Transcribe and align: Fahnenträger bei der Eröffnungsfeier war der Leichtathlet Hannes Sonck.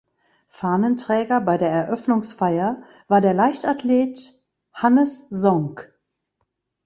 Fahnenträger 0.47 1.41
bei 1.41 1.59
der 1.59 1.69
Eröffnungsfeier 1.69 2.81
war 3.07 3.21
der 3.21 3.35
Leichtathlet 3.35 4.41
Hannes 4.73 5.27
Sonck. 5.29 5.93